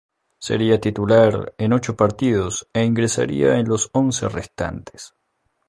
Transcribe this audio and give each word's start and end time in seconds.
Sería 0.39 0.81
titular 0.81 1.53
en 1.59 1.73
ocho 1.73 1.95
partidos 1.95 2.67
e 2.73 2.83
ingresaría 2.85 3.57
en 3.59 3.67
los 3.69 3.91
once 3.93 4.27
restantes. 4.29 5.13